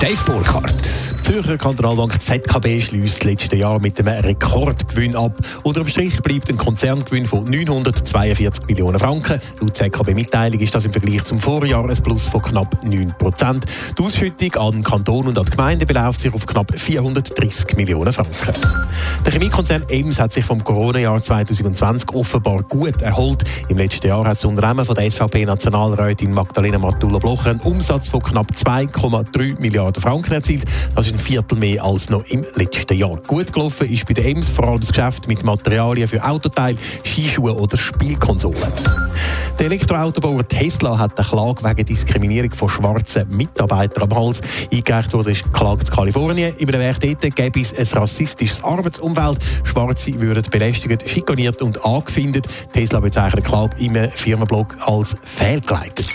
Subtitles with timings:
[0.00, 0.88] Dave Burkhardt.
[1.22, 5.36] Zürcher Kantonalbank ZKB schließt letztes Jahr mit einem Rekordgewinn ab.
[5.64, 9.38] Unter dem Strich bleibt ein Konzerngewinn von 942 Millionen Franken.
[9.60, 13.64] Laut ZKB-Mitteilung ist das im Vergleich zum Vorjahr ein Plus von knapp 9 Prozent.
[13.98, 18.54] Die Ausschüttung an Kanton und an die Gemeinde beläuft sich auf knapp 430 Millionen Franken.
[19.26, 23.42] Der Chemiekonzern EMS hat sich vom Corona-Jahr 2020 offenbar gut erholt.
[23.68, 28.46] Im letzten Jahr hat das Unternehmen von der SVP-Nationalrätin Magdalena Matula-Blocher einen Umsatz von knapp
[28.52, 30.64] 2,3 Milliarden Franken erzielt.
[30.94, 33.16] Das ist ein Viertel mehr als noch im letzten Jahr.
[33.26, 37.54] Gut gelaufen ist bei der EMS vor allem das Geschäft mit Materialien für Autoteile, Skischuhe
[37.54, 38.72] oder Spielkonsolen.
[39.58, 44.40] Der Elektroautobauer Tesla hat eine Klage wegen Diskriminierung von schwarzen Mitarbeitern am Hals.
[44.72, 46.54] Eingereicht wurde ist Klage in Kalifornien.
[46.58, 49.38] Über den Werk dort gäbe es ein rassistisches Arbeitsumfeld.
[49.64, 52.46] Schwarze würden belästigt, schikaniert und angefindet.
[52.72, 56.06] Tesla bezeichnet die Klage im Firmenblog als fehlgeleitet.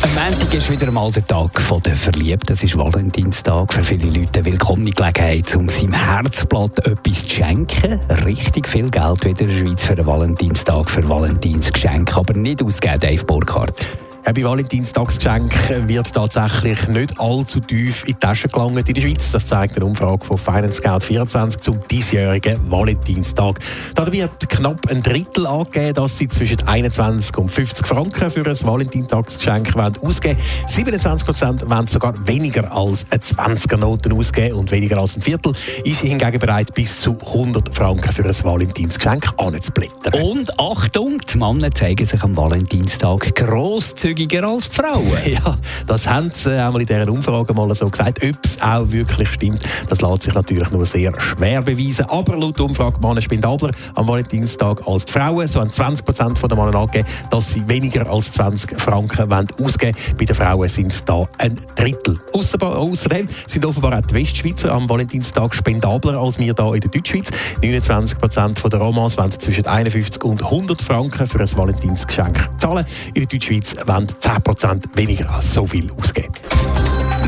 [0.00, 1.50] Am Montag ist wieder einmal der Tag
[1.82, 2.52] der Verliebten.
[2.52, 3.72] Es ist Valentinstag.
[3.72, 7.98] Für viele Leute eine willkommene Gelegenheit, um seinem Herzblatt etwas zu schenken.
[8.24, 12.16] Richtig viel Geld wieder in der Schweiz für einen Valentinstag, für Valentinsgeschenke.
[12.16, 13.86] Aber nicht ausgeben, Dave Burkhardt.
[14.28, 19.30] Bei Valentinstagsgeschenk wird tatsächlich nicht allzu tief in die Tasche gelangt in der Schweiz.
[19.30, 23.58] Das zeigt eine Umfrage von Finance Scout 24 zum diesjährigen Valentinstag.
[23.94, 28.66] Da wird knapp ein Drittel angegeben, dass sie zwischen 21 und 50 Franken für ein
[28.66, 30.68] Valentinstagsgeschenk ausgeben wollen.
[30.68, 36.00] 27 Prozent wollen sogar weniger als eine 20er-Noten ausgeben und weniger als ein Viertel ist
[36.02, 40.22] hingegen bereit, bis zu 100 Franken für ein Valentinsgeschenk anzublättern.
[40.22, 45.06] Und Achtung, die Männer zeigen sich am Valentinstag grosszügig grosszügiger als Frauen.
[45.28, 48.22] Ja, das haben sie äh, einmal in dieser Umfrage mal so gesagt.
[48.22, 52.06] Ob es auch wirklich stimmt, das lässt sich natürlich nur sehr schwer beweisen.
[52.08, 55.46] Aber laut Umfrage Männer spendabler am Valentinstag als die Frauen.
[55.46, 60.16] So haben 20 Prozent der Männer angegeben, dass sie weniger als 20 Franken ausgeben wollen.
[60.16, 62.18] Bei den Frauen sind es da ein Drittel.
[62.32, 67.28] Außerdem sind offenbar auch die Westschweizer am Valentinstag spendabler als wir hier in der Deutschschweiz.
[67.62, 72.84] 29 Prozent der Romans wollen zwischen 51 und 100 Franken für ein Valentinsgeschenk zahlen.
[73.14, 73.74] In der Deutschschweiz
[74.06, 76.32] 10% weniger als so viel ausgeben.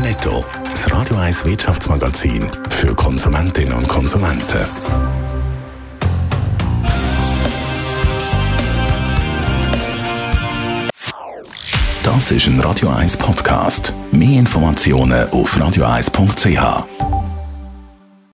[0.00, 4.58] Netto, das Radio 1 Wirtschaftsmagazin für Konsumentinnen und Konsumenten.
[12.02, 13.94] Das ist ein Radio 1 Podcast.
[14.10, 17.29] Mehr Informationen auf radio1.ch.